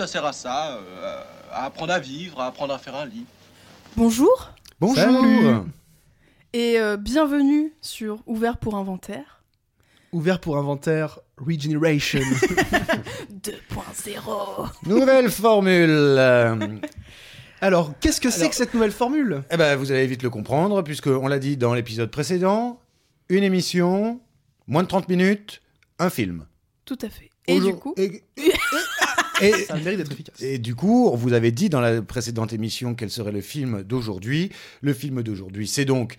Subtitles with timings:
[0.00, 1.22] Ça sert à ça, euh,
[1.52, 3.26] à apprendre à vivre, à apprendre à faire un lit.
[3.98, 4.50] Bonjour
[4.80, 5.46] Bonjour Salut.
[6.54, 9.42] et euh, bienvenue sur Ouvert pour Inventaire
[10.12, 12.20] Ouvert pour inventaire Regeneration.
[13.44, 14.70] 2.0.
[14.86, 16.18] Nouvelle formule
[17.60, 19.42] Alors, qu'est-ce que c'est que cette nouvelle formule?
[19.50, 22.80] Eh ben, vous allez vite le comprendre, puisqu'on l'a dit dans l'épisode précédent,
[23.28, 24.18] une émission,
[24.66, 25.60] moins de 30 minutes,
[25.98, 26.46] un film.
[26.86, 27.30] Tout à fait.
[27.46, 28.22] Et du coup, Et,
[29.42, 30.40] et- Ça a le mérite d'être efficace.
[30.40, 33.82] et du coup, on vous avait dit dans la précédente émission quel serait le film
[33.82, 34.50] d'aujourd'hui.
[34.80, 36.16] Le film d'aujourd'hui, c'est donc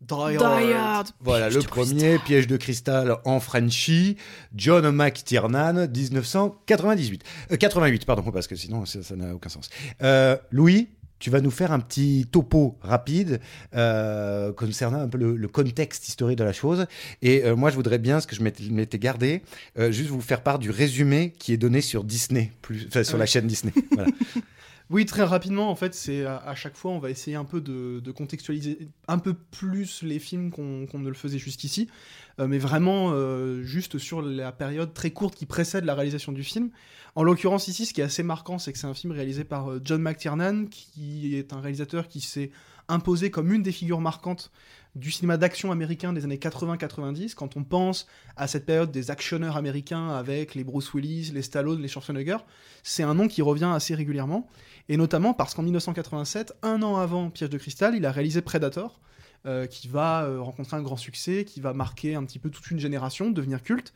[0.00, 1.08] Die Hard.
[1.20, 2.18] Voilà, Piège le premier, cristal.
[2.26, 4.16] Piège de cristal en Frenchie,
[4.54, 7.22] John McTiernan, 1998.
[7.52, 9.70] Euh, 88, pardon, parce que sinon ça ça n'a aucun sens.
[10.02, 10.88] Euh, Louis,
[11.24, 13.40] tu vas nous faire un petit topo rapide
[13.74, 16.84] euh, concernant un peu le, le contexte historique de la chose.
[17.22, 19.40] Et euh, moi, je voudrais bien, ce que je m'étais gardé,
[19.78, 23.14] euh, juste vous faire part du résumé qui est donné sur Disney, plus, enfin, sur
[23.14, 23.72] Ah la chaîne Disney.
[23.92, 24.10] Voilà.
[24.90, 28.10] Oui, très rapidement, en fait, c'est à, chaque fois, on va essayer un peu de,
[28.12, 31.88] contextualiser un peu plus les films qu'on qu'on ne le faisait jusqu'ici,
[32.38, 36.44] euh, mais vraiment euh, juste sur la période très courte qui précède la réalisation du
[36.44, 36.70] film.
[37.14, 39.70] En l'occurrence, ici, ce qui est assez marquant, c'est que c'est un film réalisé par
[39.70, 42.50] euh, John McTiernan, qui est un réalisateur qui s'est
[42.88, 44.50] imposé comme une des figures marquantes
[44.94, 48.06] du cinéma d'action américain des années 80-90, quand on pense
[48.36, 52.38] à cette période des actionneurs américains avec les Bruce Willis, les Stallone, les Schwarzenegger,
[52.82, 54.48] c'est un nom qui revient assez régulièrement,
[54.88, 59.00] et notamment parce qu'en 1987, un an avant Piège de cristal, il a réalisé Predator,
[59.46, 62.70] euh, qui va euh, rencontrer un grand succès, qui va marquer un petit peu toute
[62.70, 63.92] une génération, devenir culte,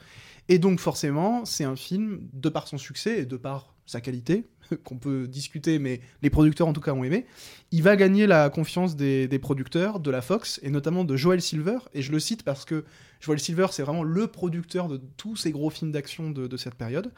[0.48, 4.46] et donc forcément, c'est un film, de par son succès et de par sa qualité,
[4.84, 7.26] qu'on peut discuter, mais les producteurs en tout cas ont aimé,
[7.70, 11.78] il va gagner la confiance des, producteurs, de la Fox, et notamment de Joel Silver,
[11.94, 12.84] et je le cite parce que
[13.20, 16.74] Joel Silver, c'est vraiment le producteur de tous ces gros films d'action de, de cette
[16.74, 17.12] période,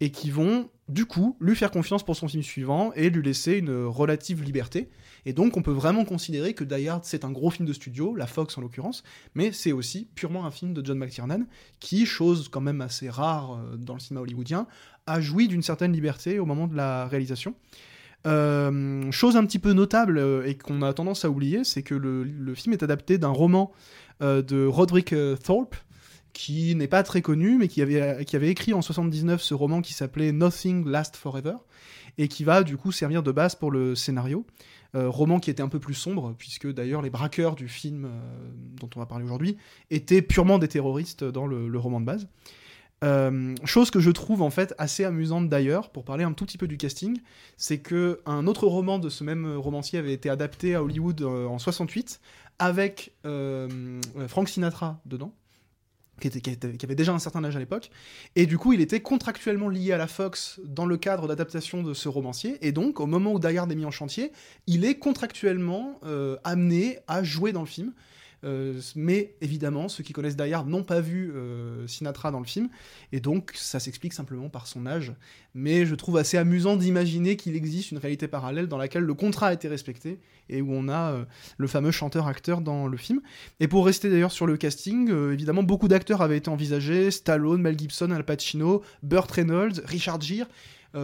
[0.00, 3.54] et qui vont, du coup, lui faire confiance pour son film suivant et lui laisser
[3.54, 4.90] une relative liberté.
[5.24, 8.14] Et donc, on peut vraiment considérer que Die Hard, c'est un gros film de studio,
[8.14, 9.02] la Fox en l'occurrence,
[9.34, 11.46] mais c'est aussi purement un film de John McTiernan,
[11.80, 14.66] qui, chose quand même assez rare euh, dans le cinéma hollywoodien,
[15.06, 17.54] a joui d'une certaine liberté au moment de la réalisation.
[18.26, 21.94] Euh, chose un petit peu notable euh, et qu'on a tendance à oublier, c'est que
[21.94, 23.72] le, film est adapté d'un roman
[24.22, 25.14] euh, de Roderick
[25.44, 25.76] Thorpe,
[26.32, 30.32] qui n'est pas très connu, mais qui avait, écrit en 79 ce roman qui s'appelait
[30.32, 31.54] Nothing Lasts Forever,
[32.18, 34.44] et qui va du coup servir de base pour le scénario.
[34.94, 38.08] Roman qui était un peu plus sombre, puisque d'ailleurs les braqueurs du film
[38.80, 39.58] dont on va parler aujourd'hui
[39.90, 42.28] étaient purement des terroristes dans le roman de base.
[43.04, 46.56] Euh, chose que je trouve en fait assez amusante d'ailleurs, pour parler un tout petit
[46.56, 47.20] peu du casting,
[47.58, 51.46] c'est que un autre roman de ce même romancier avait été adapté à Hollywood euh,
[51.46, 52.20] en 68
[52.58, 55.32] avec euh, Frank Sinatra dedans.
[56.18, 56.30] Qui,
[56.82, 57.90] avait déjà un certain âge à l'époque,
[58.36, 61.92] et du coup il était contractuellement lié à la Fox dans le cadre d'adaptation de
[61.92, 64.32] ce romancier, et donc au moment où Die Hard est mis en chantier,
[64.66, 66.00] il est contractuellement
[66.42, 67.92] amené à jouer dans le film.
[68.44, 72.68] Euh, mais évidemment, ceux qui connaissent Die n'ont pas vu euh, Sinatra dans le film,
[73.12, 75.14] et donc ça s'explique simplement par son âge.
[75.54, 79.48] Mais je trouve assez amusant d'imaginer qu'il existe une réalité parallèle dans laquelle le contrat
[79.48, 81.24] a été respecté, et où on a euh,
[81.56, 83.20] le fameux chanteur-acteur dans le film.
[83.60, 87.78] Et pour rester d'ailleurs sur le casting, évidemment, beaucoup d'acteurs avaient été envisagés, Stallone, Mel
[87.78, 90.46] Gibson, Al Pacino, Burt Reynolds, Richard Gere,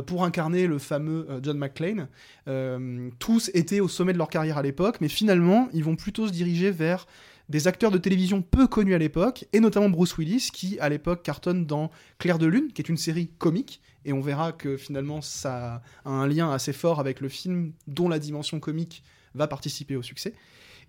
[0.00, 2.08] pour incarner le fameux euh, John McClane.
[2.48, 6.26] Euh, tous étaient au sommet de leur carrière à l'époque, mais finalement, ils vont plutôt
[6.26, 7.06] se diriger vers
[7.48, 11.22] des acteurs de télévision peu connus à l'époque, et notamment Bruce Willis, qui à l'époque
[11.22, 15.20] cartonne dans Clair de Lune, qui est une série comique, et on verra que finalement
[15.20, 19.02] ça a un lien assez fort avec le film dont la dimension comique
[19.34, 20.34] va participer au succès.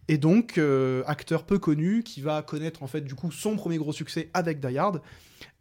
[0.07, 3.77] Et donc, euh, acteur peu connu, qui va connaître en fait du coup son premier
[3.77, 5.01] gros succès avec Die Hard.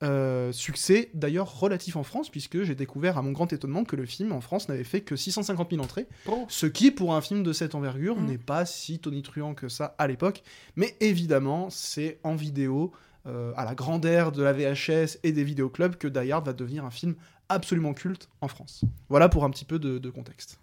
[0.03, 4.05] Euh, succès d'ailleurs relatif en France, puisque j'ai découvert à mon grand étonnement que le
[4.05, 6.45] film en France n'avait fait que 650 000 entrées, Oh.
[6.49, 8.27] ce qui pour un film de cette envergure Mm.
[8.27, 10.43] n'est pas si tonitruant que ça à l'époque,
[10.75, 12.93] mais évidemment c'est en vidéo,
[13.27, 16.53] euh, à la grande ère de la VHS et des vidéoclubs, que Die Hard va
[16.53, 17.15] devenir un film
[17.49, 18.83] absolument culte en France.
[19.09, 20.59] Voilà pour un petit peu de, de contexte.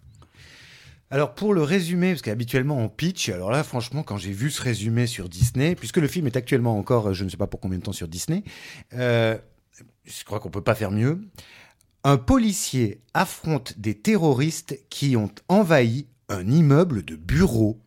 [1.12, 4.62] Alors pour le résumé, parce qu'habituellement on pitch, alors là franchement quand j'ai vu ce
[4.62, 7.58] résumé sur Disney, puisque le film est actuellement encore, euh, je ne sais pas pour
[7.58, 8.44] combien de temps sur Disney,
[8.94, 9.36] euh,
[10.04, 11.20] je crois qu'on peut pas faire mieux.
[12.04, 17.80] Un policier affronte des terroristes qui ont envahi un immeuble de bureaux.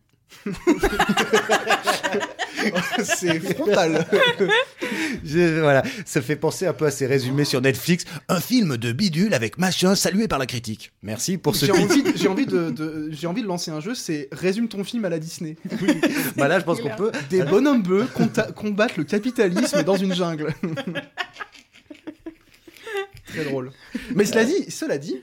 [3.04, 4.06] c'est frontal.
[5.24, 8.04] Je- voilà, ça fait penser un peu à ces résumés sur Netflix.
[8.28, 10.92] Un film de bidule avec machin salué par la critique.
[11.02, 13.80] Merci pour ce J'ai envie, de- j'ai envie de, de- j'ai envie de lancer un
[13.80, 15.56] jeu, c'est résume ton film à la Disney.
[16.36, 17.12] Bah là, je pense qu'on peut.
[17.30, 20.52] Des bonhommes bleus comta- combattent le capitalisme dans une jungle.
[23.26, 23.72] très drôle.
[24.14, 25.16] Mais cela dit, cela dit,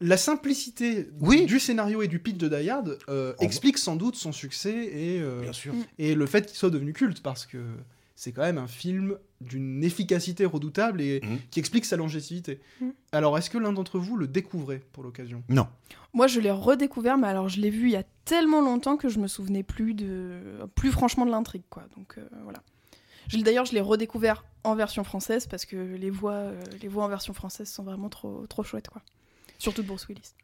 [0.00, 1.46] la simplicité Oui.
[1.46, 5.20] du scénario et du pitch de Die Hard euh, explique sans doute son succès et,
[5.20, 5.74] euh, Bien sûr.
[5.98, 7.58] et le fait qu'il soit devenu culte parce que
[8.14, 11.38] c'est quand même un film d'une efficacité redoutable et Mhm.
[11.50, 12.60] qui explique sa longévité.
[12.80, 12.92] Mhm.
[13.12, 15.42] Alors, est-ce que l'un d'entre vous le découvrait pour l'occasion?
[15.48, 15.68] Non.
[16.12, 19.08] Moi, je l'ai redécouvert, mais alors je l'ai vu il y a tellement longtemps que
[19.08, 20.40] je me souvenais plus de,
[20.74, 21.84] plus franchement de l'intrigue, quoi.
[21.96, 22.60] Donc euh, voilà.
[23.32, 27.08] D'ailleurs, je l'ai redécouvert en version française parce que les voix, euh, les voix en
[27.08, 29.02] version française sont vraiment trop, trop chouettes, quoi.
[29.58, 30.34] Surtout de Bruce Willis.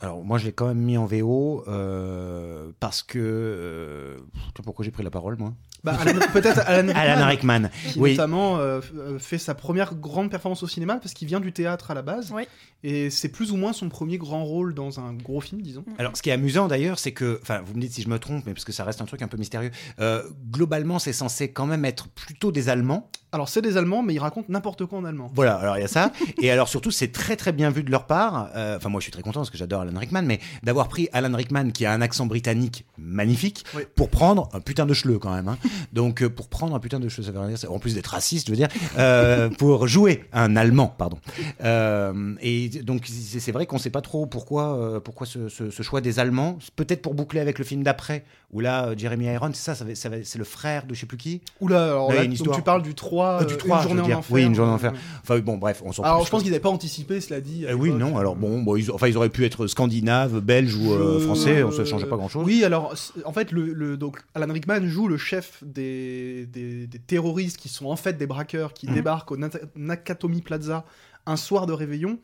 [0.00, 4.18] Alors moi je l'ai quand même mis en VO euh, parce que euh,
[4.64, 7.62] pourquoi j'ai pris la parole moi bah, Alan- Peut-être Alan Rickman, Alan Rickman.
[7.92, 8.10] qui Oui.
[8.12, 11.90] notamment euh, euh, fait sa première grande performance au cinéma parce qu'il vient du théâtre
[11.90, 12.30] à la base.
[12.32, 12.42] Oui.
[12.84, 15.84] Et c'est plus ou moins son premier grand rôle dans un gros film, disons.
[15.98, 18.18] Alors, ce qui est amusant d'ailleurs, c'est que, enfin, vous me dites si je me
[18.18, 19.70] trompe, mais parce que ça reste un truc un peu mystérieux.
[20.00, 23.08] euh, globalement, c'est censé quand même être plutôt des Allemands.
[23.30, 25.30] Alors, c'est des Allemands, mais ils racontent n'importe quoi en allemand.
[25.34, 26.12] Voilà, alors il y a ça.
[26.42, 28.50] Et alors surtout, c'est très très bien vu de leur part.
[28.56, 31.08] Euh, Enfin, moi, je suis très content parce que j'adore Alan Rickman, mais d'avoir pris
[31.12, 33.82] Alan Rickman qui a un accent britannique magnifique Oui.
[33.94, 35.46] pour prendre un putain de chleu quand même.
[35.48, 35.56] hein.
[35.92, 37.08] Donc, euh, pour prendre un putain de
[37.38, 37.58] rien dire.
[37.58, 41.18] c'est- En plus d'être raciste, je veux dire, euh, pour jouer un Allemand, pardon.
[41.64, 46.58] Euh, et donc, c'est vrai qu'on sait pas trop pourquoi, pourquoi ce choix des Allemands.
[46.76, 49.84] Peut-être pour boucler avec le film d'après, où là, euh, Jeremy Irons, c'est ça, ça
[50.24, 51.40] c'est le frère de je sais plus qui.
[51.60, 53.88] Oula, alors Là, une donc tu parles du 3, Euh, du euh, 3, une je
[53.88, 54.32] journée en enfer.
[54.34, 54.92] Oui, une journée en enfer.
[55.22, 57.64] Enfin, bon, bref, on s'en Alors, je pense qu'ils n'avaient pas anticipé, cela dit.
[57.68, 60.92] Eh oui, non, alors bon, bon, ils, enfin, ils auraient pu être scandinaves, belges ou
[60.92, 62.44] euh, français, on ne changeait pas grand-chose.
[62.44, 62.94] Oui, alors,
[63.24, 67.68] en fait, le, le- donc, Alan Rickman joue le chef des, des, des terroristes qui
[67.70, 68.94] sont en fait des braqueurs qui Mhm.
[68.94, 69.38] débarquent au
[69.76, 70.84] Nakatomi Plaza
[71.26, 72.18] un soir de réveillon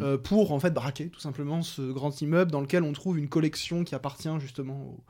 [0.00, 3.28] euh, pour en fait braquer tout simplement ce grand immeuble dans lequel on trouve une
[3.28, 5.00] collection qui appartient justement au,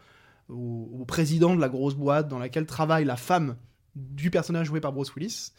[0.48, 3.56] au- président de la grosse boîte dans laquelle travaille la femme
[3.94, 5.52] du personnage joué par Bruce Willis.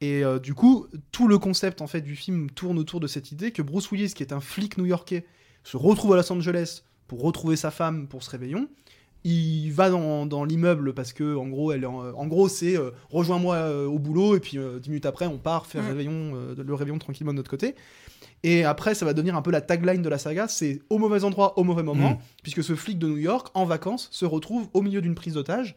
[0.00, 3.32] Et euh, du coup, tout le concept en fait du film tourne autour de cette
[3.32, 5.24] idée que Bruce Willis, qui est un flic new-yorkais,
[5.62, 8.68] se retrouve à Los Angeles pour retrouver sa femme pour ce réveillon.
[9.24, 12.76] Il va dans, dans l'immeuble parce que en gros, elle est en, en gros c'est
[12.76, 16.32] euh, rejoins-moi euh, au boulot et puis euh, dix minutes après on part faire réveillon,
[16.34, 17.74] euh, le réveillon tranquillement de notre côté.
[18.42, 21.24] Et après, ça va devenir un peu la tagline de la saga, c'est au mauvais
[21.24, 22.18] endroit, au mauvais moment, Mm.
[22.42, 25.74] puisque ce flic de New York, en vacances, se retrouve au milieu d'une prise d'otage.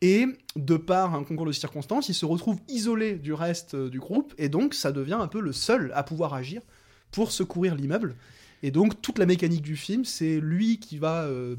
[0.00, 0.24] Et
[0.56, 4.32] de par un concours de circonstances, il se retrouve isolé du reste euh, du groupe,
[4.38, 6.62] et donc ça devient un peu le seul à pouvoir agir
[7.10, 8.16] pour secourir l'immeuble.
[8.62, 11.56] Et donc toute la mécanique du film, c'est lui qui va euh,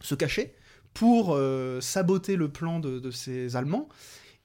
[0.00, 0.54] se cacher
[0.94, 3.88] pour euh, saboter le plan de, de ces Allemands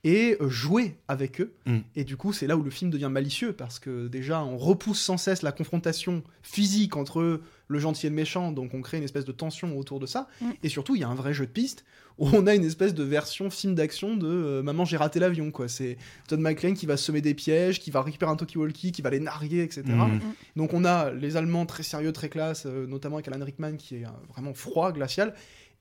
[0.04, 1.54] et euh, jouer avec eux.
[1.66, 1.80] Mm.
[1.96, 5.02] Et du coup, c'est là où le film devient malicieux, parce que déjà, on repousse
[5.02, 7.42] sans cesse la confrontation physique entre
[7.74, 10.28] le gentil et le méchant, donc on crée une espèce de tension autour de ça.
[10.42, 10.52] Mm.
[10.64, 11.84] Et surtout, il y a un vrai jeu de piste
[12.18, 15.52] où on a une espèce de version film d'action de euh, Maman, j'ai raté l'avion,
[15.52, 15.68] quoi.
[15.68, 15.98] C'est
[16.30, 19.20] John McClane qui va semer des pièges, qui va récupérer un talkie-walkie, qui va les
[19.20, 19.84] narguer, etc.
[19.88, 20.20] Mhm.
[20.56, 23.96] Donc on a les Allemands très sérieux, très classe, euh, notamment avec Alan Rickman qui
[23.96, 25.34] est euh, vraiment froid, glacial,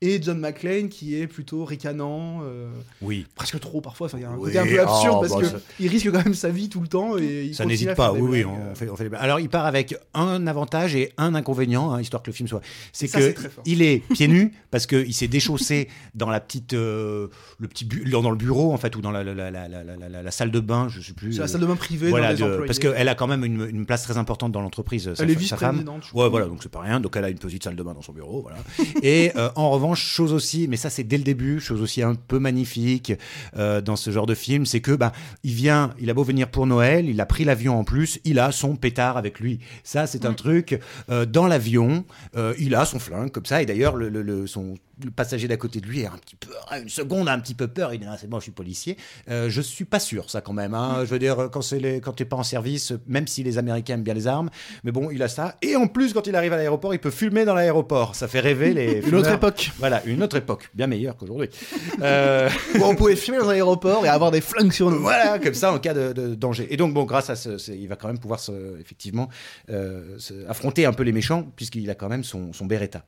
[0.02, 2.68] et John McClane qui est plutôt ricanant, euh,
[3.00, 3.24] Oui.
[3.34, 4.06] presque trop parfois.
[4.08, 5.60] Enfin, il y a un Oui, côté un peu absurde oh, parce bah, que ça-
[5.80, 8.20] il risque quand même sa vie tout le temps et il Ça n'hésite pas, oui,
[8.20, 8.74] oui, on euh.
[8.74, 9.16] fait, on fait des.
[9.16, 12.60] Alors, il part avec un avantage et un inconvénient, hein, histoire que le film soit.
[12.92, 13.62] C'est que fort.
[13.64, 17.28] il est pieds nus parce qu'il s'est déchaussé dans la petite, euh,
[17.58, 20.50] le petit, bu- dans le bureau en fait ou dans la, la, la, la, salle
[20.50, 21.34] de bain, je sais plus.
[21.34, 23.44] C'est la salle de bain privée voilà, dans les de- parce qu'elle a quand même
[23.44, 25.10] une, une place très importante dans l'entreprise.
[25.18, 25.76] Elle est sa femme.
[25.76, 26.10] vice-présidente.
[26.14, 26.98] Ouais, voilà, donc c'est pas rien.
[26.98, 28.56] Donc elle a une petite salle de bain dans son bureau, voilà.
[29.02, 32.14] Et euh, en revanche, chose aussi, mais ça c'est dès le début, chose aussi un
[32.14, 33.12] peu magnifique
[33.56, 35.12] euh, dans ce genre de film, c'est que bah
[35.44, 38.38] il vient, il a beau venir pour Noël, il a pris l'avion en plus, il
[38.38, 39.60] a son pétard avec lui.
[39.84, 40.78] Ça c'est un truc
[41.10, 42.04] euh, dans l'avion,
[42.36, 43.62] euh, il a son flingue comme ça.
[43.62, 46.36] Et d'ailleurs le, le- le- son le passager d'à côté de lui a un petit
[46.36, 46.48] peu,
[46.80, 47.92] une seconde, a un petit peu peur.
[47.94, 48.96] Il dit ah, c'est bon, je suis policier.
[49.28, 50.74] Euh, je suis pas sûr ça quand même.
[50.74, 51.00] hein.
[51.04, 53.94] Je veux dire quand c'est les, quand t'es pas en service, même si les Américains
[53.94, 54.50] aiment bien les armes,
[54.84, 55.56] mais bon, il a ça.
[55.62, 58.14] Et en plus, quand il arrive à l'aéroport, il peut fumer dans l'aéroport.
[58.14, 59.00] Ça fait rêver les.
[59.06, 59.70] Une autre époque.
[59.78, 61.48] Voilà, une autre époque, bien meilleure qu'aujourd'hui.
[62.02, 65.00] Euh, Où on pouvait filmer dans un aéroport et avoir des flingues sur nous.
[65.00, 66.66] voilà, comme ça, en cas de, de danger.
[66.72, 69.28] Et donc, bon, grâce à ce, il va quand même pouvoir se, effectivement
[69.70, 73.04] euh, se- affronter un peu les méchants, puisqu'il a quand même son, son Beretta.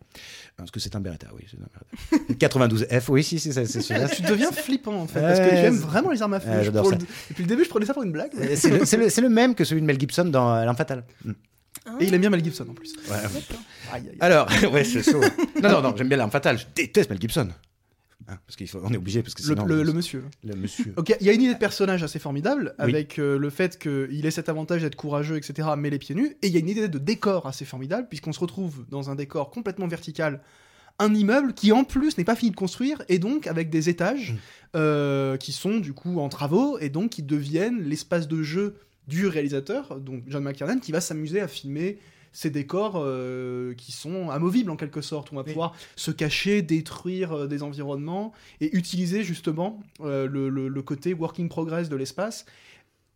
[0.56, 1.44] Parce que c'est un Beretta, oui.
[1.50, 1.83] c'est un Beretta.
[2.38, 4.08] 92F, oui, si, si, c'est celui-là.
[4.08, 6.50] Tu deviens flippant en fait, parce que c'est- vraiment les armes à feu.
[6.58, 6.92] Je j'adore ça.
[6.96, 6.98] le-
[7.30, 8.30] Depuis le début, je prenais ça pour une blague.
[8.36, 11.04] mais- Euh, C'est le, même que celui de Mel Gibson dans euh, L'Arme Fatale.
[11.24, 11.32] Mm.
[12.00, 12.94] Et il aime bien Mel Gibson en plus.
[13.10, 13.16] Ouais.
[13.22, 13.62] D'accord.
[13.92, 14.16] Aïe, aïe, aïe.
[14.20, 15.20] Alors, ouais, c'est chaud.
[15.62, 16.58] Non, non, non, j'aime bien L'Arme Fatale.
[16.58, 17.48] Je déteste Mel Gibson.
[18.26, 19.66] Hein, parce qu'on est obligé, parce que Le, sinon.
[19.66, 20.24] le- le monsieur.
[20.44, 20.94] le monsieur.
[20.96, 22.84] Ok, il y a une idée de personnage assez formidable, Oui.
[22.84, 26.34] avec euh, le fait qu'il ait cet avantage d'être courageux, etc., mais les pieds nus.
[26.40, 29.14] Et il y a une idée de décor assez formidable, puisqu'on se retrouve dans un
[29.14, 30.40] décor complètement vertical,
[30.98, 34.32] un immeuble qui en plus n'est pas fini de construire, et donc avec des étages
[34.32, 34.36] Mm.
[34.76, 38.76] euh, qui sont du coup en travaux, et donc qui deviennent l'espace de jeu
[39.08, 41.98] du réalisateur, donc John McTiernan, qui va s'amuser à filmer
[42.32, 45.28] ces décors euh, qui sont amovibles en quelque sorte.
[45.32, 45.50] On va Oui.
[45.52, 51.14] pouvoir se cacher, détruire euh, des environnements et utiliser justement euh, le, le- le côté
[51.14, 52.44] working progress de l'espace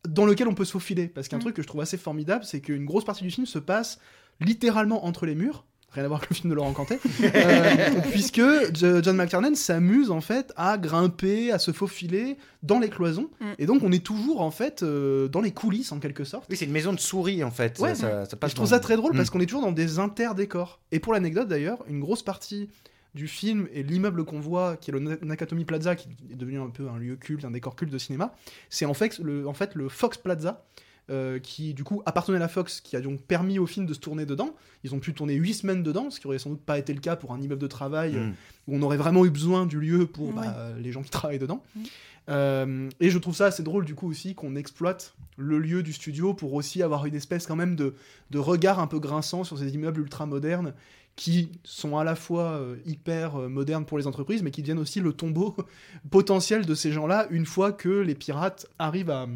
[0.09, 1.09] dans lequel on peut se faufiler.
[1.09, 1.41] Parce qu'un Mm.
[1.41, 3.99] truc que je trouve assez formidable, c'est qu'une grosse partie du film se passe
[4.41, 5.65] littéralement entre les murs.
[5.93, 6.99] Rien à voir avec le film de Laurent Cantet.
[7.23, 12.91] Euh, puisque Jo- John McTiernan s'amuse en fait à grimper, à se faufiler dans les
[12.91, 13.31] cloisons.
[13.41, 13.45] Mm.
[13.59, 16.47] Et donc on est toujours en fait euh, dans les coulisses en quelque sorte.
[16.51, 17.79] Oui, c'est une maison de souris en fait.
[17.79, 17.95] Ouais.
[17.95, 19.17] ça, ça- ça Et passe je trouve dans- ça très drôle Mm.
[19.17, 20.79] parce qu'on est toujours dans des interdécors.
[20.93, 22.69] Et pour l'anecdote d'ailleurs, une grosse partie
[23.15, 26.61] du film et l'immeuble qu'on voit, qui est le Na- Nakatomi Plaza, qui est devenu
[26.61, 28.35] un peu un lieu culte, un décor culte de cinéma,
[28.69, 30.63] c'est en fait le, en fait le Fox Plaza.
[31.11, 33.95] Euh, qui du coup appartenait à la Fox, qui a donc permis au film de
[33.95, 34.55] se tourner dedans.
[34.85, 37.01] Ils ont pu tourner 8 semaines dedans, ce qui aurait sans doute pas été le
[37.01, 38.35] cas pour un immeuble de travail euh, Mm.
[38.67, 41.63] où on aurait vraiment eu besoin du lieu pour bah, les gens qui travaillent dedans.
[41.75, 41.83] Mm.
[42.29, 45.95] Euh, et je trouve ça assez drôle du coup aussi qu'on exploite le lieu du
[45.95, 47.95] studio pour aussi avoir une espèce quand même de,
[48.31, 50.75] de regard un peu grinçant sur ces immeubles ultra modernes
[51.17, 54.79] qui sont à la fois euh, hyper euh, modernes pour les entreprises mais qui deviennent
[54.79, 55.57] aussi le tombeau
[56.11, 59.27] potentiel de ces gens-là une fois que les pirates arrivent à,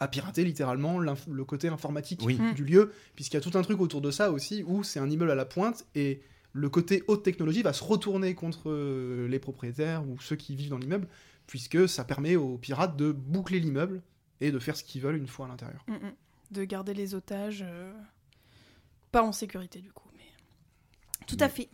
[0.00, 2.38] à pirater littéralement le côté informatique Oui.
[2.38, 2.54] Mm.
[2.54, 5.08] du lieu puisqu'il y a tout un truc autour de ça aussi où c'est un
[5.08, 6.20] immeuble à la pointe et
[6.56, 10.70] le côté haute technologie va se retourner contre euh, les propriétaires ou ceux qui vivent
[10.70, 11.06] dans l'immeuble,
[11.46, 14.02] puisque ça permet aux pirates de boucler l'immeuble
[14.40, 15.84] et de faire ce qu'ils veulent une fois à l'intérieur.
[15.86, 16.12] Mm, mm.
[16.52, 17.92] De garder les otages euh,
[19.12, 20.08] pas en sécurité du coup.
[20.16, 21.26] Mais...
[21.26, 21.68] Tout à fait.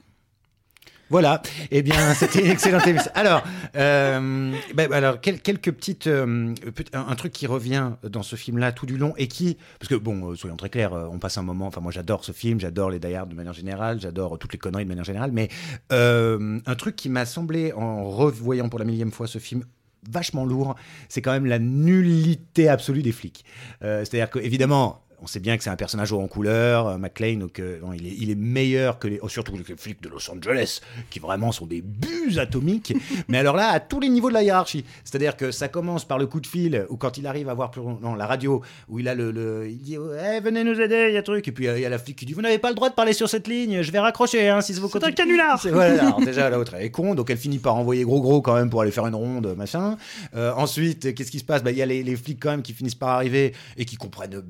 [1.13, 3.11] Voilà, eh bien, c'était une excellente émission.
[3.15, 3.45] Alors,
[3.77, 6.55] euh, ben, alors quel- quelques petites, euh,
[6.95, 10.31] un, truc qui revient dans ce film-là tout du long et qui, parce que bon,
[10.31, 11.67] euh, soyons très clairs, on passe un moment.
[11.67, 14.59] Enfin, moi, j'adore ce film, j'adore les Die Hard de manière générale, j'adore toutes les
[14.59, 15.51] conneries de manière générale, mais
[15.91, 19.65] un truc qui m'a semblé en revoyant pour la millième fois ce film
[20.11, 20.77] vachement lourd,
[21.11, 23.45] c'est quand même la nullité absolue des flics.
[23.83, 25.03] C'est-à-dire que évidemment.
[25.23, 28.07] On sait bien que c'est un personnage haut en couleur, euh, McClane, donc euh, il,
[28.07, 31.21] est, il est meilleur que les, oh, surtout que les flics de Los Angeles, qui
[31.21, 32.93] vraiment sont des buts atomiques.
[33.29, 34.85] Mais alors là, à tous les niveaux de la hiérarchie.
[35.05, 37.71] C'est-à-dire que ça commence par le coup de fil, ou quand il arrive à voir
[37.71, 41.15] plus, non, la radio, où il a le, le- il dit, venez nous aider, il
[41.15, 41.47] y a truc.
[41.47, 42.89] Et puis euh, il y a la flic qui dit, vous n'avez pas le droit
[42.91, 45.71] de parler sur cette ligne, je vais raccrocher, hein, si vous C'est un canular C'est-
[45.71, 48.55] voilà, alors déjà l'autre elle est con, donc elle finit par envoyer gros gros quand
[48.55, 49.97] même pour aller faire une ronde, machin.
[50.35, 51.63] Euh, ensuite, qu'est-ce qui se passe?
[51.63, 53.97] Bah, Il y a les, les flics quand même qui finissent par arriver et qui
[53.97, 54.43] comprennent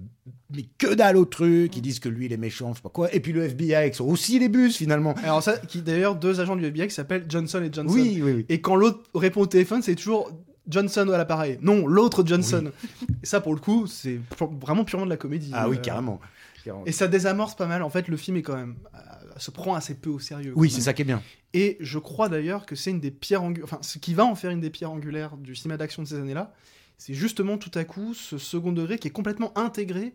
[0.79, 3.13] que dalle au truc, qui disent que lui il est méchant, je sais pas quoi.
[3.15, 5.15] Et puis le FBI qui sont aussi les bus finalement.
[5.25, 7.93] Alors ça, qui d'ailleurs deux agents du FBI qui s'appellent Johnson et Johnson.
[7.95, 8.47] Oui, oui, oui.
[8.49, 10.31] Et quand l'autre répond au téléphone, c'est toujours
[10.69, 11.59] Johnson à l'appareil.
[11.61, 12.71] Non, l'autre Johnson.
[13.23, 14.21] Et ça, pour le coup, c'est
[14.61, 15.51] vraiment purement de la comédie.
[15.53, 16.21] Ah oui, Euh, carrément.
[16.65, 16.85] Carrément.
[16.87, 17.83] Et ça désamorce pas mal.
[17.83, 18.99] En fait, le film est quand même euh,
[19.39, 20.53] se prend assez peu au sérieux.
[20.55, 21.21] Oui, c'est ça qui est bien.
[21.55, 24.35] Et je crois d'ailleurs que c'est une des pierres angulaires, enfin, ce qui va en
[24.37, 26.55] faire une des pierres angulaires du cinéma d'action de ces années-là,
[26.97, 30.15] c'est justement tout à coup ce second degré qui est complètement intégré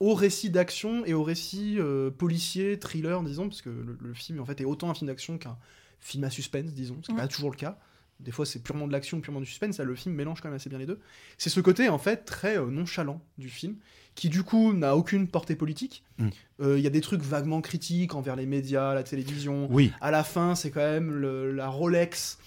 [0.00, 4.40] au récit d'action et au récit euh, policier, thriller, disons, parce que le, le film
[4.40, 5.56] en fait est autant un film d'action qu'un
[6.00, 7.78] film à suspense, disons, ce qui n'est pas toujours le cas.
[8.20, 9.78] Des fois, c'est purement de l'action, purement du suspense.
[9.78, 11.00] Là, le film mélange quand même assez bien les deux.
[11.38, 13.76] C'est ce côté, en fait, très euh, nonchalant du film,
[14.14, 16.04] qui, du coup, n'a aucune portée politique.
[16.18, 16.28] Mm.
[16.60, 19.66] Euh, Il y a des trucs vaguement critiques envers les médias, la télévision.
[19.72, 19.90] Oui.
[20.00, 22.38] À la fin, c'est quand même le- la Rolex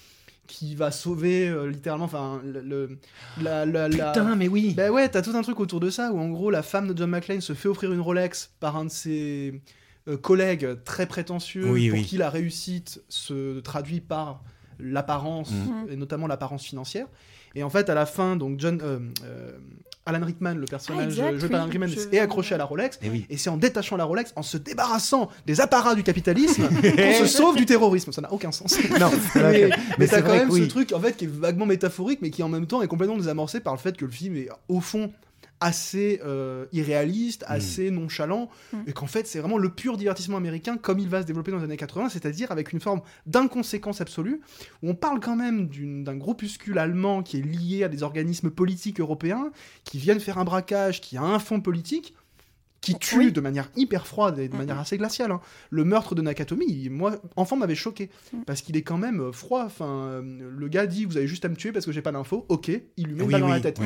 [0.48, 2.98] qui va sauver, euh, littéralement, enfin, le, le-
[3.42, 3.66] la...
[3.66, 4.74] la, la- Putain, mais oui.
[4.76, 6.98] ben ouais, t'as tout un truc autour de ça où en gros la femme de
[6.98, 9.62] John McClane se fait offrir une Rolex par un de ses
[10.08, 12.06] euh, collègues très prétentieux Oui, pour oui.
[12.06, 14.44] qui la réussite se traduit par
[14.80, 15.88] l'apparence Mhm.
[15.92, 17.08] et notamment l'apparence financière.
[17.56, 19.58] Et en fait, à la fin, donc John, euh, euh,
[20.08, 22.66] Alan Rickman, le personnage exact, joué par Alan oui, Rickman, je- est accroché à la
[22.66, 23.00] Rolex.
[23.02, 23.26] Et oui.
[23.30, 27.26] Et c'est en détachant la Rolex, en se débarrassant des apparats du capitalisme, qu'on se
[27.26, 28.12] sauve du terrorisme.
[28.12, 28.78] Ça n'a aucun sens.
[29.00, 32.20] Non, mais mais c'est t'as quand même ce truc en fait qui est vaguement métaphorique,
[32.22, 34.50] mais qui en même temps est complètement désamorcé par le fait que le film est
[34.70, 35.12] au fond
[35.66, 37.52] assez euh, irréaliste, Mm.
[37.54, 38.78] assez nonchalant, Mm.
[38.88, 41.58] et qu'en fait c'est vraiment le pur divertissement américain comme il va se développer dans
[41.58, 44.42] les années 80, c'est-à-dire avec une forme d'inconséquence absolue,
[44.84, 45.68] où on parle quand même
[46.04, 49.52] d'un groupuscule allemand qui est lié à des organismes politiques européens,
[49.84, 52.14] qui viennent faire un braquage, qui a un fond politique,
[52.82, 53.32] qui tue Oui.
[53.32, 55.32] de manière hyper froide et de Mm, manière assez glaciale.
[55.32, 55.42] hein.
[55.72, 58.12] Le meurtre de Nakatomi, il- moi, enfant, m'avait choqué
[58.46, 59.64] parce qu'il est quand même euh, froid.
[59.66, 60.22] Enfin, euh,
[60.56, 62.46] le gars dit vous avez juste à me tuer parce que j'ai pas d'infos.
[62.48, 62.68] Ok,
[62.98, 63.80] il lui met une Oui, dans la oui, tête.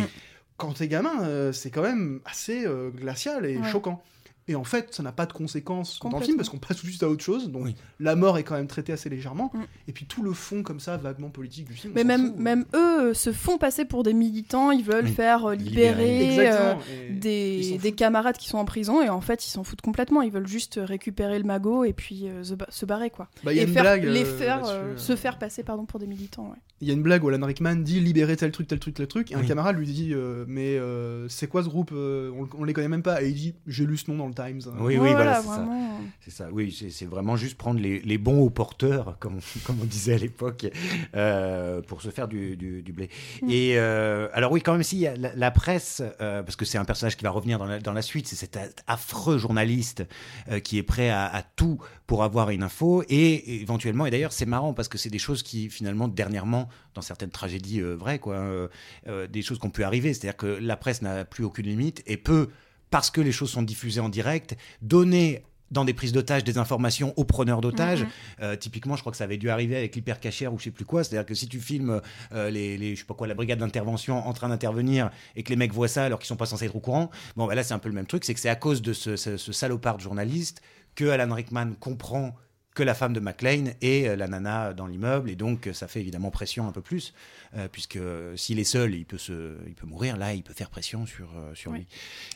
[0.60, 3.68] Quand t'es gamin, euh, c'est quand même assez euh, glacial et Ouais.
[3.72, 4.04] choquant.
[4.50, 6.86] Et en fait, ça n'a pas de conséquences dans le film parce qu'on passe tout
[6.86, 7.50] de suite à autre chose.
[7.52, 7.76] Donc Oui.
[8.00, 9.52] la mort est quand même traitée assez légèrement.
[9.54, 9.60] Mm.
[9.88, 11.94] Et puis tout le fond comme ça, vaguement politique du film.
[11.94, 12.38] on Mais même, fout.
[12.40, 15.12] même eux euh, se font passer pour des militants, ils veulent Oui.
[15.14, 16.20] faire euh, Libérer.
[16.30, 16.74] libérer, euh,
[17.12, 20.32] des, des camarades qui sont en prison et en fait ils s'en foutent complètement, ils
[20.32, 23.28] veulent juste récupérer le magot et puis euh, se, ba- se barrer quoi.
[23.44, 24.66] Bah, il y a et une faire, blague, les faire,
[24.98, 26.50] se faire passer pardon, pour des militants.
[26.50, 26.58] ouais.
[26.82, 29.06] Il y a une blague où Alan Rickman dit libérer tel truc, tel truc, tel
[29.08, 32.64] truc, et un camarade lui dit euh, mais euh, c'est quoi ce groupe on, on
[32.64, 34.62] les connaît même pas, et il dit j'ai lu ce nom dans le Times.
[34.80, 35.56] Oui, voilà, c'est ça.
[35.56, 36.00] vraiment.
[36.22, 39.80] C'est ça, oui, c'est vraiment juste prendre les, les bons au porteur, comme on, comme
[39.82, 40.68] on disait à l'époque,
[41.16, 43.10] euh, pour se faire du, du, du blé.
[43.42, 43.50] Mm.
[43.50, 46.86] Et euh, alors oui, quand même, si la, la presse, euh, parce que c'est un
[46.86, 50.06] personnage qui va revenir dans la, dans la suite, c'est cet affreux journaliste
[50.50, 54.34] euh, qui est prêt à, à tout pour avoir une info, et éventuellement, et d'ailleurs
[54.34, 58.20] c'est marrant parce que c'est des choses qui finalement dernièrement, dans certaines tragédies euh, vraies,
[58.20, 58.68] quoi, euh,
[59.08, 62.04] euh, des choses qui ont pu arriver, c'est-à-dire que la presse n'a plus aucune limite
[62.08, 62.50] et peut
[62.90, 67.14] parce que les choses sont diffusées en direct, donner dans des prises d'otages des informations
[67.16, 68.02] aux preneurs d'otages.
[68.02, 68.10] Mhm.
[68.42, 70.84] Euh, typiquement, je crois que ça avait dû arriver avec l'hypercachère ou je sais plus
[70.86, 71.04] quoi.
[71.04, 72.02] C'est-à-dire que si tu filmes
[72.34, 75.50] euh, les, les- je sais pas quoi, la brigade d'intervention en train d'intervenir et que
[75.52, 77.62] les mecs voient ça alors qu'ils sont pas censés être au courant, bon, bah là
[77.64, 78.26] c'est un peu le même truc.
[78.26, 80.62] C'est que c'est à cause de ce, ce- ce salopard de journaliste
[80.96, 82.34] que Alan Rickman comprend
[82.80, 85.30] que la femme de McLean est euh, la nana dans l'immeuble.
[85.30, 87.14] Et donc ça fait évidemment pression un peu plus
[87.58, 88.00] euh, puisque
[88.38, 90.16] s'il est seul il peut se il peut mourir.
[90.16, 91.88] Là il peut faire pression sur euh, sur lui.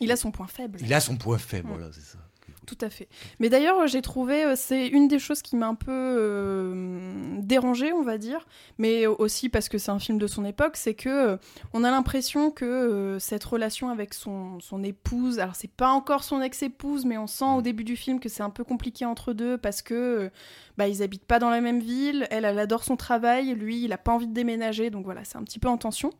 [0.01, 0.79] Il a son point faible.
[0.81, 1.77] il a son point faible Ouais.
[1.77, 2.17] voilà c'est ça
[2.65, 3.09] Tout à fait.
[3.39, 7.91] Mais d'ailleurs, j'ai trouvé, euh, c'est une des choses qui m'a un peu euh, dérangée,
[7.91, 11.09] on va dire, mais aussi parce que c'est un film de son époque, c'est que
[11.09, 11.37] euh,
[11.73, 16.23] on a l'impression que euh, cette relation avec son, son épouse, alors c'est pas encore
[16.23, 19.33] son ex-épouse, mais on sent au début du film que c'est un peu compliqué entre
[19.33, 20.29] deux parce que euh,
[20.77, 23.91] bah, ils habitent pas dans la même ville, elle, elle adore son travail, lui, il
[23.93, 26.11] a pas envie de déménager, donc voilà, c'est un petit peu en tension.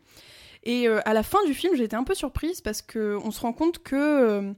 [0.66, 3.32] Et euh, à la fin du film, j'ai été un peu surprise parce que on
[3.32, 4.54] se rend compte que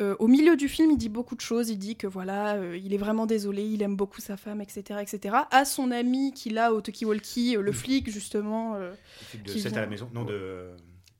[0.00, 1.70] euh, au milieu du film, il dit beaucoup de choses.
[1.70, 5.00] Il dit que voilà, euh, il est vraiment désolé, il aime beaucoup sa femme, etc.,
[5.02, 5.36] etc.
[5.50, 8.78] À son ami qu'il a au talkie-walkie, euh, le flic justement.
[8.78, 10.70] de Qui 7 à la maison non de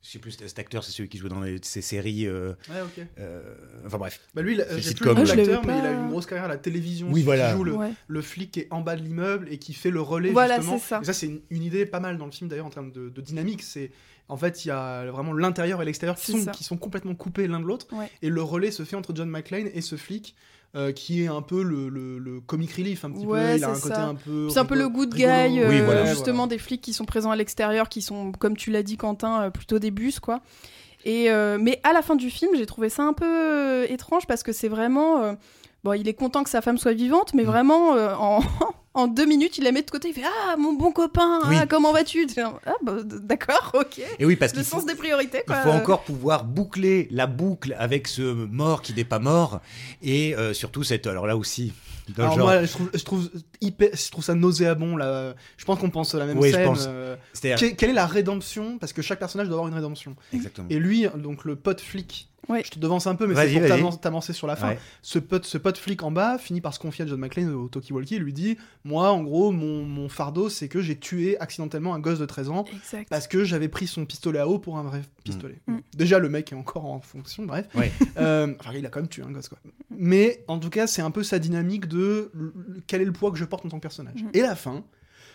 [0.09, 2.81] je sais plus cet acteur c'est celui qui joue dans les- ces séries euh, Ouais,
[2.83, 3.05] ok.
[3.18, 3.42] euh,
[3.85, 5.92] enfin bref Bah lui, il a- C'est j'ai plus le Ah, l'acteur, mais il a
[5.92, 7.09] une grosse carrière à la télévision.
[7.09, 7.55] Oui, qui voilà.
[7.55, 7.92] joue le, ouais.
[8.07, 10.79] le flic qui est en bas de l'immeuble et qui fait le relais Voilà, justement.
[10.79, 11.01] c'est ça.
[11.03, 13.11] Et ça, c'est une, une idée pas mal dans le film d'ailleurs en termes de,
[13.11, 13.62] de dynamique.
[13.62, 13.90] C'est
[14.31, 16.51] en fait, il y a vraiment l'intérieur et l'extérieur qui sont, ça.
[16.53, 17.87] qui sont complètement coupés l'un de l'autre.
[17.94, 18.11] Ouais.
[18.23, 20.35] Et le relais se fait entre John McClane et ce flic.
[20.76, 23.64] Euh, qui est un peu le, le, le comic relief un petit Ouais, peu il
[23.64, 26.04] a un côté un peu C'est un peu le good guy, euh, Oui, voilà.
[26.07, 29.42] justement des flics qui sont présents à l'extérieur, qui sont, comme tu l'as dit Quentin,
[29.44, 30.40] euh, plutôt des bus, quoi.
[31.04, 34.42] Et euh, mais à la fin du film, j'ai trouvé ça un peu étrange parce
[34.42, 35.37] que c'est vraiment,
[35.85, 37.47] bon, il est content que sa femme soit vivante, mais Mm.
[37.47, 38.41] vraiment euh, en,
[38.95, 41.57] en deux minutes, il la met de côté, il fait ah mon bon copain, Oui.
[41.61, 42.27] ah, comment vas-tu?
[42.67, 44.01] Ah bah, d'accord, ok.
[44.19, 45.62] et oui parce Le qu'il sens faut, des priorités, il quoi.
[45.62, 49.61] faut encore pouvoir boucler la boucle avec ce mort qui n'est pas mort
[50.03, 51.73] et euh, surtout cette alors là aussi
[52.17, 55.35] dans le Alors genre moi, je trouve, je trouve hyper, je trouve ça nauséabond là.
[55.59, 56.87] Je pense qu'on pense à la même Oui, je pense.
[56.88, 58.79] euh, c'est-à-dire que- quelle est la rédemption?
[58.79, 60.17] Parce que chaque personnage doit avoir une rédemption.
[60.33, 62.62] exactement Et lui, donc le pote flic, Ouais.
[62.64, 64.70] je te devance un peu, mais c'est pour t'avancer sur la fin.
[64.70, 64.79] Ouais.
[65.03, 67.68] Ce pote, ce pote flic en bas finit par se confier à John McClane au
[67.68, 71.94] talkie-walkie et lui dit Moi, en gros, mon, mon fardeau, c'est que j'ai tué accidentellement
[71.94, 73.09] un gosse de 13 ans Exact.
[73.09, 75.61] parce que j'avais pris son pistolet à eau pour un vrai pistolet.
[75.66, 75.79] Mm.
[75.94, 77.66] Déjà, le mec est encore en fonction, bref.
[77.74, 77.92] Ouais.
[78.18, 79.59] Euh, enfin, il a quand même tué un gosse, quoi.
[79.90, 82.33] Mais en tout cas, c'est un peu sa dynamique de
[82.87, 84.24] quel est le poids que je porte en tant que personnage.
[84.24, 84.31] Mm.
[84.35, 84.83] Et la fin,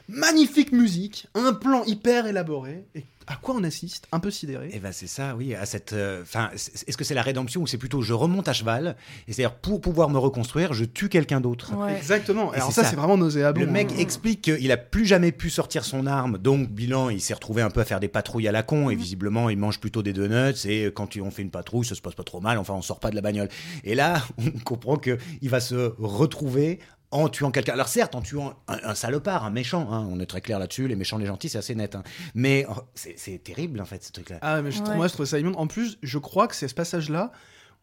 [0.08, 2.86] magnifique musique, un plan hyper élaboré.
[2.96, 4.70] Et à quoi on assiste Un peu sidéré.
[4.74, 5.94] Et ben c'est ça, oui, à cette.
[5.94, 8.98] euh, Enfin, est-ce que c'est la rédemption ou c'est plutôt je remonte à cheval
[9.30, 11.74] et c'est-à-dire pour pouvoir me reconstruire, je tue quelqu'un d'autre.
[11.78, 11.96] Ouais.
[11.96, 12.54] Exactement.
[12.54, 12.90] Et Alors c'est ça, ça.
[12.90, 13.62] c'est vraiment nauséabond.
[13.62, 13.96] Le mec hein.
[13.98, 17.70] explique qu'il a plus jamais pu sortir son arme, donc bilan, il s'est retrouvé un
[17.70, 19.02] peu à faire des patrouilles à la con, et Mhm.
[19.02, 22.02] visiblement, il mange plutôt des donuts, et quand tu- on fait une patrouille, ça se
[22.02, 23.48] passe pas trop mal, enfin, on sort pas de la bagnole.
[23.86, 26.80] Et là, on comprend que il va se retrouver
[27.14, 27.74] en tuant quelqu'un.
[27.74, 30.88] Alors certes, en tuant un, un salopard, un méchant, hein, on est très clair là-dessus,
[30.88, 32.04] les méchants, les gentils, c'est assez net, hein.
[32.36, 34.40] mais oh, c'est terrible en fait, ce truc-là.
[34.42, 34.96] Ah, mais je, trouve- Ouais.
[34.98, 35.56] moi, je trouve ça immonde.
[35.58, 37.32] En plus, je crois que c'est ce passage-là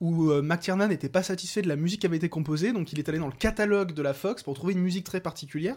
[0.01, 2.99] où euh, McTiernan n'était pas satisfait de la musique qui avait été composée, donc il
[2.99, 5.77] est allé dans le catalogue de la Fox pour trouver une musique très particulière.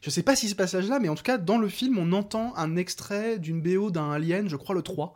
[0.00, 2.54] Je sais pas si ce passage-là, mais en tout cas, dans le film, on entend
[2.56, 5.14] un extrait d'une BO d'un Alien, je crois le 3.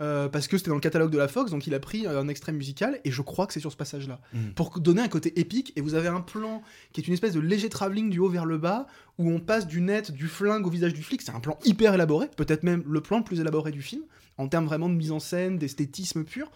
[0.00, 2.28] Euh, parce que c'était dans le catalogue de la Fox, donc il a pris un
[2.28, 4.20] extrait musical, et je crois que c'est sur ce passage-là.
[4.32, 4.50] Mm.
[4.54, 7.40] Pour donner un côté épique, et vous avez un plan qui est une espèce de
[7.40, 8.86] léger travelling du haut vers le bas,
[9.18, 11.94] où on passe du net, du flingue au visage du flic, c'est un plan hyper
[11.94, 14.02] élaboré, peut-être même le plan le plus élaboré du film,
[14.38, 16.50] en termes vraiment de mise en scène, d'esthétisme pur,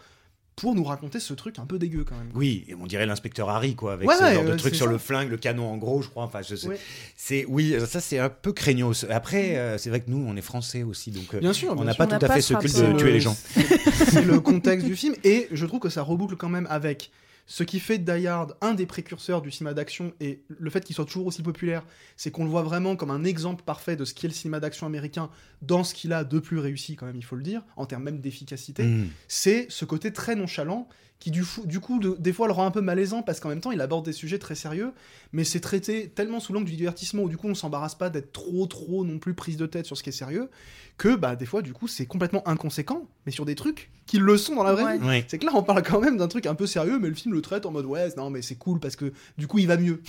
[0.56, 2.30] pour nous raconter ce truc un peu dégueu quand même.
[2.34, 4.74] Oui, et on dirait l'inspecteur Harry, quoi, avec Ouais, ce ouais, genre de euh, truc
[4.74, 4.92] sur ça.
[4.92, 6.24] le flingue, le canon en gros, je crois.
[6.24, 6.68] Enfin, je sais.
[6.68, 6.78] Ouais.
[7.16, 9.06] C'est oui, ça c'est un peu craignos.
[9.08, 11.84] Après, euh, c'est vrai que nous, on est français aussi, donc euh, Bien sûr, on
[11.84, 13.36] n'a pas On tout à pas fait ce ce culte de tuer les gens.
[14.10, 17.10] C'est le contexte du film, et je trouve que ça reboucle quand même avec
[17.50, 20.94] Ce qui fait Die Hard un des précurseurs du cinéma d'action et le fait qu'il
[20.94, 21.84] soit toujours aussi populaire,
[22.16, 24.86] c'est qu'on le voit vraiment comme un exemple parfait de ce qu'est le cinéma d'action
[24.86, 27.86] américain dans ce qu'il a de plus réussi, quand même, il faut le dire, en
[27.86, 28.84] termes même d'efficacité.
[28.84, 29.08] Mm.
[29.26, 30.88] C'est ce côté très nonchalant
[31.20, 33.50] qui, du, fou- du coup, de- des fois le rend un peu malaisant parce qu'en
[33.50, 34.92] même temps, il aborde des sujets très sérieux,
[35.32, 38.32] mais c'est traité tellement sous l'angle du divertissement où du coup, on s'embarrasse pas d'être
[38.32, 40.48] trop, trop non plus prise de tête sur ce qui est sérieux
[40.96, 44.36] que, bah, des fois, du coup, c'est complètement inconséquent, mais sur des trucs qui le
[44.36, 45.18] sont dans la vraie Ouais.
[45.20, 45.24] vie.
[45.28, 47.34] C'est que là, on parle quand même d'un truc un peu sérieux, mais le film
[47.34, 49.76] le traite en mode ouais, non, mais c'est cool parce que du coup, il va
[49.78, 50.02] mieux.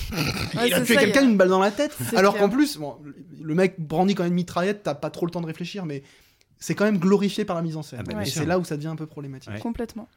[0.56, 1.96] Ouais, il a tué quelqu'un a- une balle dans la tête.
[2.16, 2.96] Alors qu'en plus, bon,
[3.42, 6.04] le mec brandit quand même une mitraillette, t'as pas trop le temps de réfléchir, mais
[6.60, 8.00] c'est quand même glorifié par la mise en scène.
[8.02, 9.52] Ah bah, et c'est là où ça devient un peu problématique.
[9.52, 9.60] Ouais.
[9.60, 10.08] Complètement.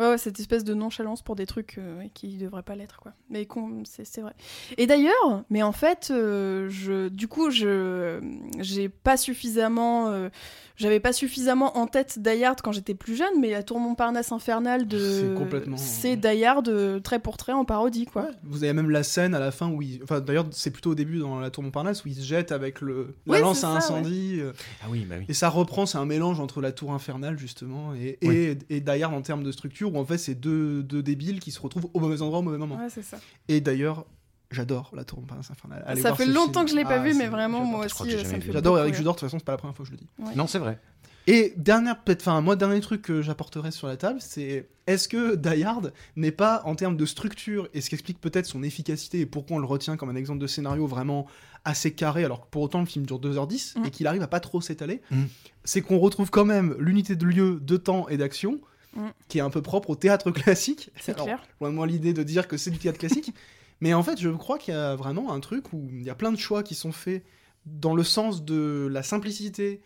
[0.00, 3.12] Ouais, ouais, cette espèce de nonchalance pour des trucs euh, qui devraient pas l'être, quoi.
[3.28, 3.46] Mais
[3.84, 4.32] c'est vrai.
[4.78, 8.18] Et d'ailleurs, mais en fait, euh, je, du coup, je,
[8.58, 10.28] j'ai pas suffisamment, euh,
[10.76, 14.32] j'avais pas suffisamment en tête Die Hard quand j'étais plus jeune, mais la Tour Montparnasse
[14.32, 18.22] infernale de, C'est complètement- c'est Die Hard euh, trait pour trait en parodie, quoi.
[18.22, 20.00] Ouais, vous avez même la scène à la fin où il...
[20.02, 22.80] Enfin, d'ailleurs, c'est plutôt au début dans la tour Montparnasse où il se jette avec
[22.80, 23.14] le...
[23.26, 24.38] la Ouais, lance à ça, incendie.
[24.40, 25.26] euh, Ah oui, bah oui.
[25.28, 28.58] Et ça reprend, c'est un mélange entre la tour infernale, justement, et, et, Ouais.
[28.70, 31.50] et Die Hard en termes de structure, où en fait, c'est deux, deux débiles qui
[31.50, 32.76] se retrouvent au mauvais endroit au mauvais moment.
[32.76, 33.18] Ouais, c'est ça.
[33.48, 34.04] Et d'ailleurs,
[34.50, 35.82] j'adore la tour Montparnasse infernale.
[35.86, 36.64] Allez ça voir fait ce longtemps film.
[36.66, 37.70] que je l'ai pas Ah, vu, mais vraiment, j'adore.
[37.72, 38.94] moi aussi, J'adore Eric.
[38.94, 40.08] Judor, de toute façon, c'est pas la première fois que je le dis.
[40.18, 40.34] Ouais.
[40.34, 40.78] Non, c'est vrai.
[41.26, 45.36] Et dernière, peut-être, enfin, moi, dernier truc que j'apporterai sur la table, c'est est-ce que
[45.36, 49.20] Die Hard n'est pas, en termes de structure, et ce qui explique peut-être son efficacité
[49.20, 51.26] et pourquoi on le retient comme un exemple de scénario vraiment
[51.64, 53.84] assez carré, alors que pour autant le film dure 2h10 Mm.
[53.84, 55.24] et qu'il arrive à pas trop s'étaler, Mm.
[55.62, 58.58] c'est qu'on retrouve quand même l'unité de lieu, de temps et d'action
[58.96, 59.10] Mm.
[59.28, 60.90] qui est un peu propre au théâtre classique.
[61.00, 61.40] C'est clair.
[61.60, 63.32] loin de moi l'idée de dire que c'est du théâtre classique,
[63.80, 66.14] mais en fait, je crois qu'il y a vraiment un truc où il y a
[66.16, 67.24] plein de choix qui sont faits
[67.66, 69.80] dans le sens de la simplicité,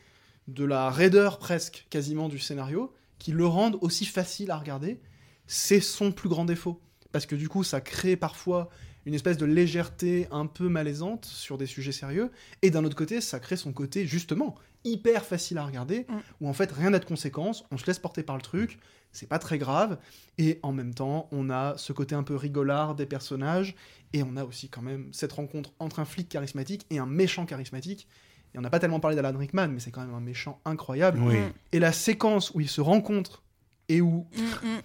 [0.49, 5.01] de la raideur presque quasiment du scénario, qui le rendent aussi facile à regarder.
[5.47, 6.81] C'est son plus grand défaut.
[7.13, 8.71] Parce que du coup, ça crée parfois
[9.07, 12.31] une espèce de légèreté un peu malaisante sur des sujets sérieux,
[12.63, 16.15] et d'un autre côté, ça crée son côté justement hyper facile à regarder, Mm.
[16.41, 18.79] où en fait rien n'a de conséquences, on se laisse porter par le truc,
[19.13, 19.99] c'est pas très grave,
[20.39, 23.75] et en même temps, on a ce côté un peu rigolard des personnages,
[24.13, 27.47] et on a aussi quand même cette rencontre entre un flic charismatique et un méchant
[27.47, 28.07] charismatique.
[28.55, 31.19] Et on n'a pas tellement parlé d'Alan Rickman, mais c'est quand même un méchant incroyable.
[31.21, 31.37] Oui.
[31.73, 33.43] Et la séquence où ils se rencontrent
[33.89, 34.81] et où Mm, mm.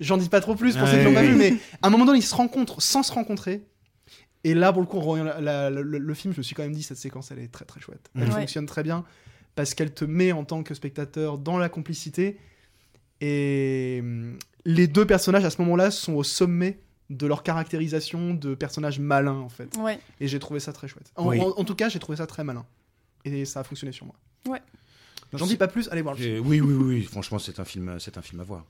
[0.00, 1.90] J'en dis pas trop plus pour Ouais, ceux qui l'ont pas vu, mais à un
[1.90, 3.66] moment donné, ils se rencontrent sans se rencontrer.
[4.44, 6.72] Et là, pour le coup, la- la- le, le film, je me suis quand même
[6.72, 8.08] dit, cette séquence, elle est très très chouette.
[8.14, 8.30] Elle Ouais.
[8.30, 9.04] fonctionne très bien
[9.58, 12.38] parce qu'elle te met en tant que spectateur dans la complicité.
[13.20, 16.78] Et hum, les deux personnages, à ce moment-là, sont au sommet
[17.10, 19.76] de leur caractérisation de personnages malins, en fait.
[19.76, 19.98] Ouais.
[20.20, 21.10] Et j'ai trouvé ça très chouette.
[21.16, 21.40] En, Oui.
[21.40, 22.64] en- en tout cas, j'ai trouvé ça très malin.
[23.24, 24.14] Et ça a fonctionné sur moi.
[24.46, 24.60] Ouais.
[25.34, 26.46] J'en dis pas plus, allez voir le film.
[26.46, 28.64] Oui, oui, oui, franchement, c'est un film, c'est un film à voir.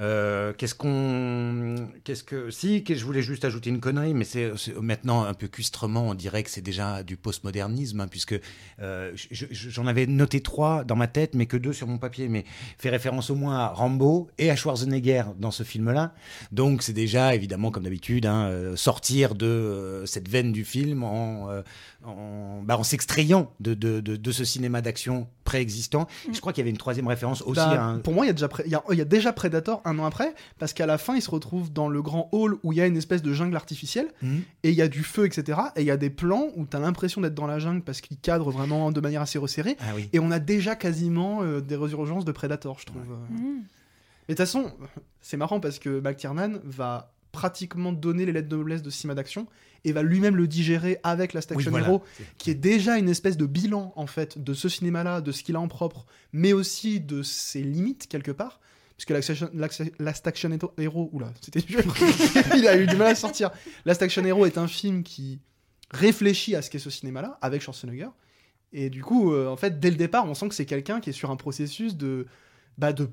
[0.00, 5.24] Euh, qu'est-ce qu'on, qu'est-ce que, si, je voulais juste ajouter une connerie, mais c'est maintenant
[5.24, 8.38] un peu custrement, on dirait que c'est déjà du postmodernisme, hein, puisque
[8.80, 11.98] euh, je- je- j'en avais noté trois dans ma tête, mais que deux sur mon
[11.98, 12.44] papier, mais
[12.78, 16.14] fait référence au moins à Rambo et à Schwarzenegger dans ce film-là.
[16.52, 21.02] Donc c'est déjà évidemment comme d'habitude hein, euh, sortir de euh, cette veine du film
[21.02, 21.48] en,
[22.04, 25.97] en, bah, en s'extrayant de, de, de, de ce cinéma d'action préexistant.
[26.28, 26.34] Mm.
[26.34, 27.98] Je crois qu'il y avait une troisième référence aussi Bah, à un...
[27.98, 29.80] Pour moi, il y, a déjà Pré- il y a- il y a déjà Predator
[29.84, 32.72] un an après, parce qu'à la fin, il se retrouve dans le grand hall où
[32.72, 34.42] il y a une espèce de jungle artificielle, Mhm.
[34.64, 35.58] et il y a du feu, etc.
[35.76, 38.00] Et il y a des plans où tu as l'impression d'être dans la jungle parce
[38.00, 39.76] qu'il cadre vraiment de manière assez resserrée.
[39.80, 40.08] Ah oui.
[40.12, 43.02] Et on a déjà quasiment euh, des résurgences de Predator, je trouve.
[43.30, 43.36] Mm.
[44.30, 44.72] Et de toute façon,
[45.20, 49.46] c'est marrant parce que McTiernan va pratiquement donner les lettres de noblesse de cinéma d'action
[49.84, 51.86] et va lui-même le digérer avec la Oui, Station voilà.
[51.86, 52.02] Hero,
[52.38, 55.56] qui est déjà une espèce de bilan en fait de ce cinéma-là, de ce qu'il
[55.56, 58.60] a en propre, mais aussi de ses limites quelque part.
[58.96, 59.68] Puisque la Station, la,
[60.00, 61.80] la Station Hero, oula, c'était dur.
[62.56, 63.50] il a eu du mal à sortir.
[63.84, 65.38] La Station Hero est un film qui
[65.92, 68.08] réfléchit à ce qu'est ce cinéma-là avec Schwarzenegger.
[68.72, 71.10] Et du coup, euh, en fait, dès le départ, on sent que c'est quelqu'un qui
[71.10, 72.26] est sur un processus de,
[72.78, 73.08] bah, de.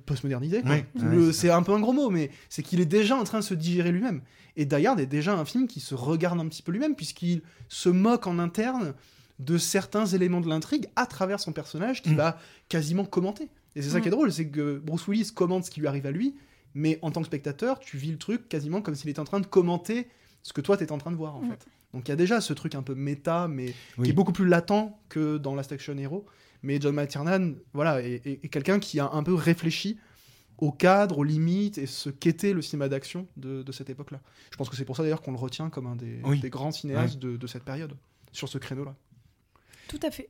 [0.70, 3.40] Ouais, ouais, c'est un peu un gros mot, mais c'est qu'il est déjà en train
[3.40, 4.22] de se digérer lui-même.
[4.56, 7.42] Et Die Hard est déjà un film qui se regarde un petit peu lui-même, puisqu'il
[7.68, 8.94] se moque en interne
[9.40, 12.16] de certains éléments de l'intrigue à travers son personnage qui Mm.
[12.18, 13.50] va quasiment commenter.
[13.76, 14.02] Et c'est ça Mm.
[14.04, 16.36] qui est drôle, c'est que Bruce Willis commente ce qui lui arrive à lui,
[16.74, 19.42] mais en tant que spectateur, tu vis le truc quasiment comme s'il était en train
[19.42, 20.08] de commenter
[20.42, 21.50] ce que toi t'es en train de voir en Mm.
[21.50, 21.66] fait.
[21.94, 24.06] Donc il y a déjà ce truc un peu méta, mais Oui.
[24.06, 26.26] qui est beaucoup plus latent que dans Last Action Hero.
[26.64, 29.98] Mais John McTiernan, voilà, est, est- est quelqu'un qui a un peu réfléchi
[30.58, 34.22] au cadre, aux limites et ce qu'était le cinéma d'action de, de cette époque-là.
[34.52, 36.40] Je pense que c'est pour ça d'ailleurs qu'on le retient comme un des, Oui.
[36.40, 37.94] des grands cinéastes de, de cette période,
[38.32, 38.96] sur ce créneau-là.
[39.90, 40.30] Tout à fait.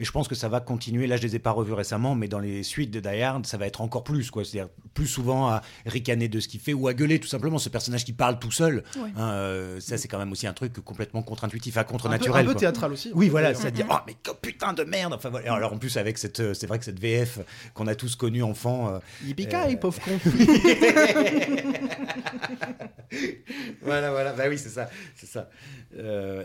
[0.00, 1.06] Et je pense que ça va continuer.
[1.06, 3.56] Là, je les ai pas revus récemment, mais dans les suites de Die Hard, ça
[3.56, 4.44] va être encore plus, quoi.
[4.44, 7.58] C'est-à-dire plus souvent à ricaner de ce qu'il fait ou à gueuler, tout simplement.
[7.58, 10.72] Ce personnage qui parle tout seul, hein, euh, ça, c'est quand même aussi un truc
[10.84, 12.46] complètement contre-intuitif, à Un peu, contre-naturel.
[12.46, 13.10] un peu théâtral aussi.
[13.14, 15.52] Oui, voilà, c'est-à-dire, oh, mais que putain de merde Enfin, voilà.
[15.52, 17.40] Alors, en plus, avec cette, euh, c'est vrai que cette VF
[17.74, 18.98] qu'on a tous connue enfant, euh,
[19.72, 20.18] Euh, pauvre con.
[23.82, 25.48] voilà, voilà, bah oui, c'est ça, c'est ça.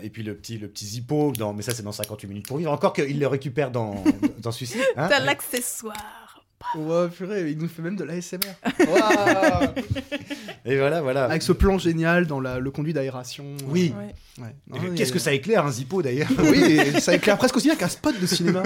[0.02, 2.56] Et puis le petit, le petit Zippo, dans, mais ça c'est dans 58 minutes pour
[2.56, 2.72] vivre.
[2.72, 4.02] Encore qu'il le récupère dans,
[4.38, 4.78] dans celui-ci.
[4.96, 5.06] hein.
[5.08, 6.42] T'as l'accessoire.
[6.76, 8.38] Ouais, purée, il nous fait même de l'ASMR.
[10.64, 11.26] Et voilà, voilà.
[11.26, 13.44] Avec ce plan génial dans la- le conduit d'aération.
[13.68, 13.92] Oui.
[14.38, 14.46] Ouais.
[14.72, 14.94] Ouais.
[14.96, 18.18] Qu'est-ce que ça éclaire un Zippo d'ailleurs Oui, ça éclaire presque aussi bien qu'un spot
[18.18, 18.62] de cinéma.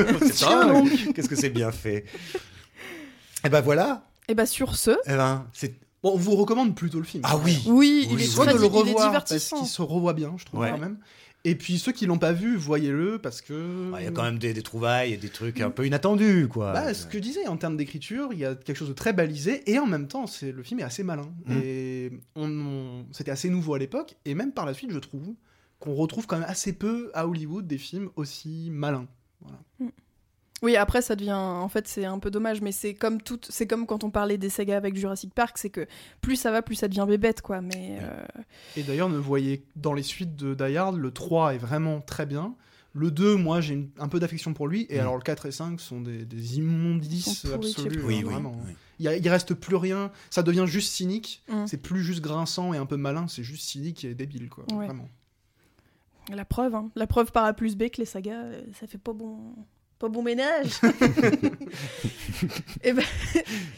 [1.14, 2.04] Qu'est-ce que c'est bien fait.
[3.44, 4.04] Et ben voilà.
[4.28, 5.74] Et bah sur ce, Eh ben, c'est.
[6.02, 7.24] Bon, on vous recommande plutôt le film.
[7.26, 7.60] Ah oui.
[7.66, 8.26] oui, il est oui.
[8.26, 10.60] Soit très de le di- il est revoir parce qu'il se revoit bien, je trouve
[10.60, 10.70] Ouais.
[10.70, 10.98] quand même.
[11.50, 13.90] Et puis ceux qui l'ont pas vu, voyez-le parce que.
[13.98, 16.72] Il y a quand même des, des trouvailles et des trucs un peu inattendus, quoi.
[16.72, 19.12] Bah, ce que je disais, en termes d'écriture, il y a quelque chose de très
[19.12, 21.30] balisé et en même temps, c'est le film est assez malin.
[21.46, 21.52] Mm.
[21.62, 25.34] Et on, on- c'était assez nouveau à l'époque et même par la suite, je trouve
[25.78, 29.06] qu'on retrouve quand même assez peu à Hollywood des films aussi malins.
[30.62, 33.66] Oui, après ça devient, en fait, c'est un peu dommage, mais c'est comme tout, c'est
[33.68, 35.86] comme quand on parlait des sagas avec Jurassic Park, c'est que
[36.20, 37.60] plus ça va, plus ça devient bébête, quoi.
[37.60, 38.24] Mais euh,
[38.76, 42.26] Et d'ailleurs, ne voyez dans les suites de Die Hard, le 3 est vraiment très
[42.26, 42.54] bien.
[42.94, 44.86] Le 2, moi, j'ai une- un peu d'affection pour lui.
[44.88, 45.00] Et Mm.
[45.00, 48.22] alors, le 4 et 5 sont des, des immondices tu sais Oui, hein, oui.
[48.22, 48.52] vraiment.
[48.66, 48.72] oui.
[48.98, 50.10] Il, y a- il reste plus rien.
[50.30, 51.44] Ça devient juste cynique.
[51.48, 51.66] Mm.
[51.68, 53.28] C'est plus juste grinçant et un peu malin.
[53.28, 54.64] C'est juste cynique et débile, quoi.
[54.72, 54.86] Ouais.
[54.86, 55.08] Vraiment.
[56.34, 56.90] la preuve, hein.
[56.96, 59.38] la preuve par A plus B que les sagas, euh, ça fait pas bon,
[59.98, 60.80] pas bon ménage.
[62.82, 63.04] Et ben,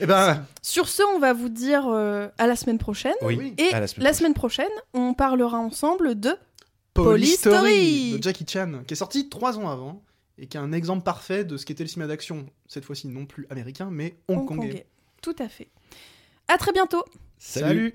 [0.01, 3.15] Eh ben, sur ce, on va vous dire euh, à la semaine prochaine.
[3.23, 3.55] oui.
[3.59, 6.31] Et À la la semaine, semaine prochaine, on parlera ensemble de
[6.95, 10.03] Polystory Polystory de Jackie Chan, qui est sorti trois ans avant
[10.39, 12.47] et qui est un exemple parfait de ce qu'était le cinéma d'action.
[12.67, 14.67] Cette fois-ci, non plus américain, mais hongkongais.
[14.69, 14.87] Hongkongais.
[15.23, 15.69] Tout à fait.
[16.49, 17.05] À très bientôt.
[17.39, 17.95] Salut.